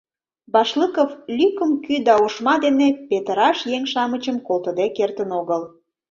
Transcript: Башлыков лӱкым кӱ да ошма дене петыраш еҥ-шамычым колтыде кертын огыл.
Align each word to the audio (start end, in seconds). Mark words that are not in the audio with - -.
Башлыков 0.53 1.09
лӱкым 1.37 1.71
кӱ 1.83 1.95
да 2.07 2.13
ошма 2.25 2.55
дене 2.65 2.87
петыраш 3.09 3.57
еҥ-шамычым 3.75 4.37
колтыде 4.47 4.85
кертын 4.97 5.29
огыл. 5.39 5.61